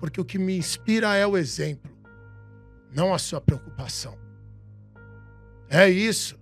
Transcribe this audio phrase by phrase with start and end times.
[0.00, 1.92] Porque o que me inspira é o exemplo,
[2.92, 4.18] não a sua preocupação.
[5.68, 6.36] É isso.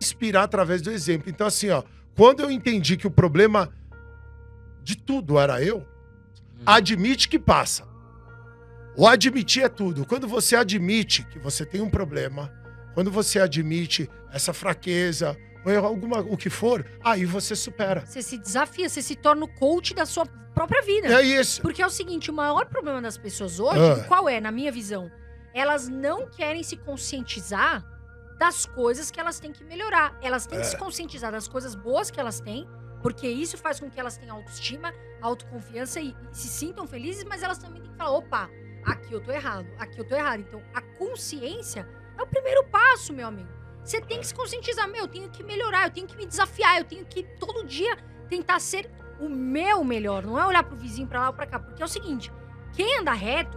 [0.00, 1.28] Inspirar através do exemplo.
[1.28, 1.82] Então, assim, ó,
[2.16, 3.70] quando eu entendi que o problema
[4.82, 5.86] de tudo era eu,
[6.64, 7.86] admite que passa.
[8.96, 10.06] O admitir é tudo.
[10.06, 12.50] Quando você admite que você tem um problema,
[12.94, 18.04] quando você admite essa fraqueza, ou alguma, o que for, aí você supera.
[18.06, 21.08] Você se desafia, você se torna o coach da sua própria vida.
[21.08, 21.62] É isso.
[21.62, 24.04] Porque é o seguinte, o maior problema das pessoas hoje, Ah.
[24.08, 25.10] qual é, na minha visão?
[25.54, 27.84] Elas não querem se conscientizar
[28.38, 30.16] das coisas que elas têm que melhorar.
[30.22, 30.68] Elas têm que É.
[30.68, 32.68] se conscientizar das coisas boas que elas têm,
[33.02, 37.42] porque isso faz com que elas tenham autoestima, autoconfiança e, e se sintam felizes, mas
[37.42, 38.48] elas também têm que falar, opa,
[38.84, 40.40] aqui eu tô errado, aqui eu tô errado.
[40.40, 43.48] Então, a consciência é o primeiro passo, meu amigo.
[43.88, 46.76] Você tem que se conscientizar, meu, eu tenho que melhorar, eu tenho que me desafiar,
[46.76, 47.96] eu tenho que todo dia
[48.28, 51.58] tentar ser o meu melhor, não é olhar pro vizinho pra lá ou pra cá,
[51.58, 52.30] porque é o seguinte,
[52.74, 53.56] quem anda reto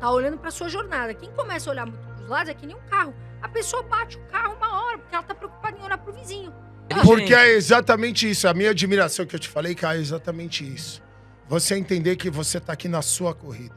[0.00, 1.12] tá olhando pra sua jornada.
[1.12, 3.14] Quem começa a olhar muito pros lados é que nem um carro.
[3.42, 6.50] A pessoa bate o carro uma hora, porque ela tá preocupada em olhar pro vizinho.
[7.04, 8.48] Porque é exatamente isso.
[8.48, 11.02] A minha admiração que eu te falei, cara, é exatamente isso.
[11.46, 13.76] Você entender que você tá aqui na sua corrida.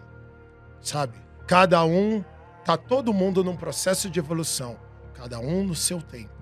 [0.79, 1.17] Sabe?
[1.45, 2.23] Cada um,
[2.63, 4.89] tá todo mundo num processo de evolução.
[5.21, 6.33] Cada um no seu tempo.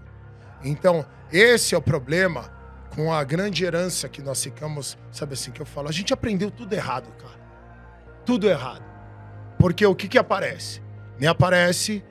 [0.63, 2.49] Então, esse é o problema
[2.95, 6.49] com a grande herança que nós ficamos, sabe assim, que eu falo, a gente aprendeu
[6.49, 7.37] tudo errado, cara.
[8.25, 8.85] Tudo errado.
[9.57, 10.81] Porque o que que aparece?
[11.19, 12.01] Me aparece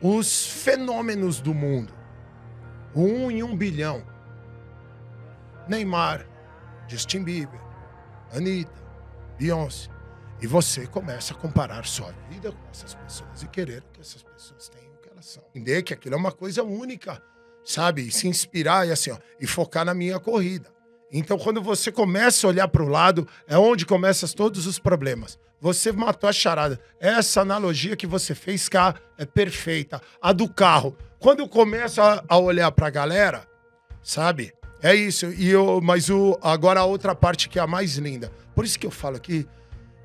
[0.00, 1.92] os fenômenos do mundo.
[2.96, 4.02] Um em um bilhão.
[5.68, 6.26] Neymar,
[6.86, 7.60] Justin Bieber,
[8.34, 8.82] Anitta,
[9.38, 9.90] Beyoncé.
[10.40, 14.70] E você começa a comparar sua vida com essas pessoas e querer que essas pessoas
[14.70, 15.44] tenham o que elas são.
[15.54, 17.22] Entender que aquilo é uma coisa única,
[17.64, 18.08] sabe?
[18.08, 20.70] E se inspirar e assim, ó, e focar na minha corrida.
[21.10, 25.38] Então, quando você começa a olhar para o lado, é onde começam todos os problemas.
[25.60, 26.78] Você matou a charada.
[27.00, 30.00] Essa analogia que você fez cá é perfeita.
[30.20, 30.96] A do carro.
[31.18, 33.48] Quando eu começo a, a olhar para a galera,
[34.02, 34.52] sabe?
[34.82, 35.26] É isso.
[35.32, 38.30] E eu, mas o, agora a outra parte que é a mais linda.
[38.54, 39.46] Por isso que eu falo que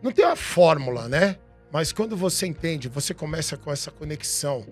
[0.02, 1.38] não tem uma fórmula, né?
[1.72, 4.66] Mas quando você entende, você começa com essa conexão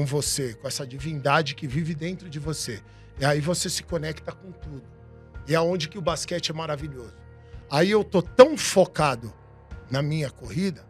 [0.00, 2.82] com você, com essa divindade que vive dentro de você.
[3.18, 4.82] E aí você se conecta com tudo.
[5.46, 7.14] E é onde que o basquete é maravilhoso.
[7.70, 9.30] Aí eu tô tão focado
[9.90, 10.86] na minha corrida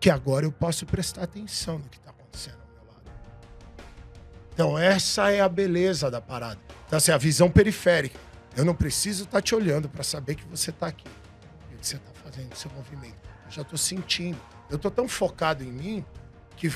[0.00, 3.10] que agora eu posso prestar atenção no que tá acontecendo ao meu lado.
[4.52, 6.58] Então essa é a beleza da parada.
[6.84, 8.18] Então assim, a visão periférica.
[8.56, 11.06] Eu não preciso estar te olhando para saber que você tá aqui.
[11.72, 13.20] E que você tá fazendo seu movimento.
[13.44, 14.40] Eu já tô sentindo.
[14.68, 16.04] Eu tô tão focado em mim
[16.56, 16.72] que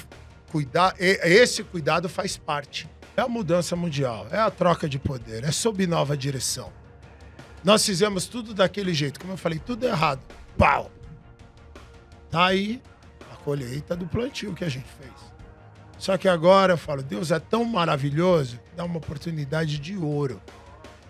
[0.51, 2.89] cuidar, esse cuidado faz parte.
[3.17, 6.73] É a mudança mundial, é a troca de poder, é sob nova direção.
[7.63, 10.21] Nós fizemos tudo daquele jeito, como eu falei, tudo errado.
[10.57, 10.91] Pau!
[12.31, 12.83] Tá aí
[13.33, 15.13] a colheita do plantio que a gente fez.
[15.99, 20.41] Só que agora eu falo, Deus é tão maravilhoso, dá uma oportunidade de ouro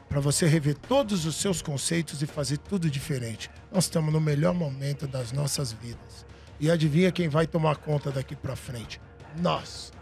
[0.08, 3.48] para você rever todos os seus conceitos e fazer tudo diferente.
[3.70, 6.26] Nós estamos no melhor momento das nossas vidas.
[6.58, 9.00] E adivinha quem vai tomar conta daqui para frente?
[9.36, 9.92] Nós.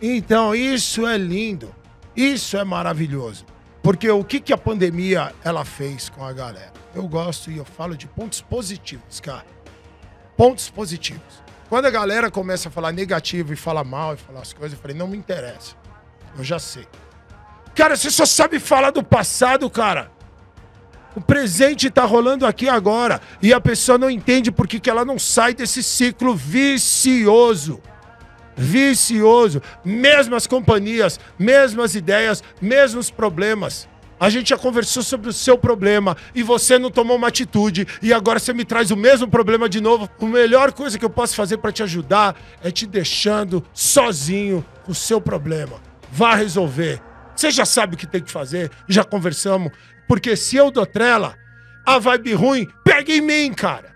[0.00, 1.74] Então, isso é lindo.
[2.14, 3.44] Isso é maravilhoso.
[3.82, 6.72] Porque o que, que a pandemia ela fez com a galera?
[6.94, 9.46] Eu gosto e eu falo de pontos positivos, cara.
[10.36, 11.42] Pontos positivos.
[11.68, 14.82] Quando a galera começa a falar negativo e fala mal e falar as coisas, eu
[14.82, 15.74] falei, não me interessa.
[16.36, 16.86] Eu já sei.
[17.74, 20.10] Cara, você só sabe falar do passado, cara.
[21.16, 23.22] O presente tá rolando aqui agora.
[23.40, 27.80] E a pessoa não entende por que ela não sai desse ciclo vicioso.
[28.54, 29.62] Vicioso.
[29.82, 33.88] Mesmas companhias, mesmas ideias, mesmos problemas.
[34.20, 38.12] A gente já conversou sobre o seu problema e você não tomou uma atitude e
[38.12, 40.08] agora você me traz o mesmo problema de novo.
[40.20, 44.92] A melhor coisa que eu posso fazer para te ajudar é te deixando sozinho com
[44.92, 45.80] o seu problema.
[46.10, 47.00] Vá resolver.
[47.34, 49.70] Você já sabe o que tem que fazer, já conversamos.
[50.08, 51.36] Porque se eu dou trela,
[51.84, 53.94] a vibe ruim pega em mim, cara.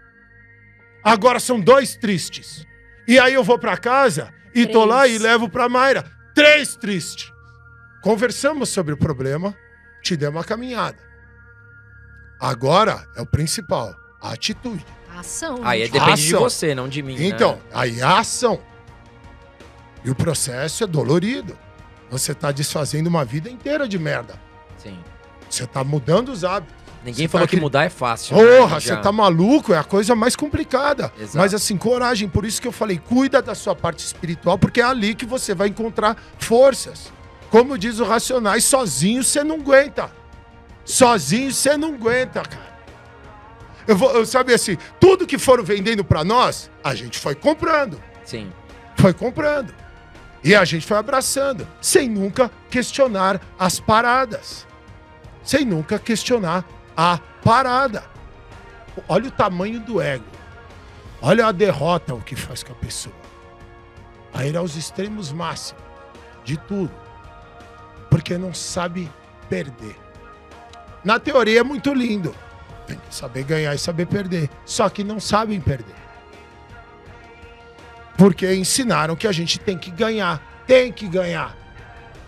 [1.03, 2.67] Agora são dois tristes.
[3.07, 5.23] E aí eu vou pra casa e tô lá e Três.
[5.23, 6.05] levo pra Mayra.
[6.35, 7.33] Três tristes.
[8.03, 9.55] Conversamos sobre o problema,
[10.03, 10.99] te dei uma caminhada.
[12.41, 14.85] Agora é o principal, a atitude.
[15.15, 15.61] A ação.
[15.63, 15.93] Aí é, gente.
[15.99, 16.41] depende de Ação.
[16.41, 17.17] você, não de mim.
[17.19, 17.27] né?
[17.27, 18.61] Então, aí a ação.
[20.05, 21.59] E o processo é dolorido.
[22.11, 24.41] Você tá desfazendo uma vida inteira de merda.
[24.79, 24.99] Sim.
[25.51, 26.75] Você tá mudando os hábitos.
[27.05, 28.37] Ninguém Você falou tá que mudar é fácil.
[28.37, 28.59] né?
[28.59, 29.73] Porra, Já- você tá maluco?
[29.73, 31.11] É a coisa mais complicada.
[31.19, 31.39] Exato.
[31.39, 32.29] Mas assim, coragem.
[32.29, 35.55] Por isso que eu falei, cuida da sua parte espiritual, porque é ali que você
[35.55, 37.11] vai encontrar forças.
[37.51, 40.11] Como diz o Racionais, sozinho você não aguenta.
[40.85, 42.71] Sozinho você não aguenta, cara.
[43.89, 48.01] Eu vou, eu, sabe assim, tudo que foram vendendo pra nós, a gente foi comprando.
[48.25, 48.53] Sim.
[48.97, 49.75] Foi comprando.
[50.45, 54.67] E a gente foi abraçando, sem nunca questionar as paradas.
[55.43, 56.65] Sem nunca questionar
[56.97, 58.05] a parada.
[59.09, 60.25] Olha o tamanho do ego.
[61.23, 63.15] Olha a derrota o que faz com a pessoa.
[64.33, 65.83] Aí ir aos extremos máximos
[66.45, 66.93] de tudo.
[68.09, 69.11] Porque não sabe
[69.49, 69.97] perder.
[71.05, 72.35] Na teoria é muito lindo.
[72.87, 74.51] Tem que saber ganhar e saber perder.
[74.65, 75.95] Só que não sabem perder.
[78.17, 80.43] Porque ensinaram que a gente tem que ganhar.
[80.67, 81.57] Tem que ganhar.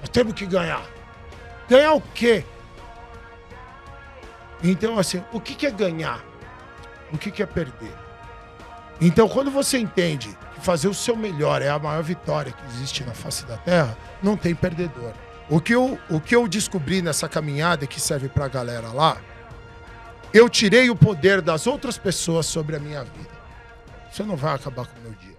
[0.01, 0.83] Nós temos que ganhar.
[1.69, 2.45] Ganhar o quê?
[4.63, 6.25] Então, assim, o que, é ganhar?
[7.13, 7.93] O que, que é perder?
[9.01, 13.03] Então, quando você entende que fazer o seu melhor é a maior vitória que existe
[13.03, 15.13] na face da Terra, não tem perdedor.
[15.51, 19.17] O que eu, o que eu descobri nessa caminhada que serve pra galera lá,
[20.33, 23.43] eu tirei o poder das outras pessoas sobre a minha vida.
[24.11, 25.32] Você não vai acabar com o meu dia.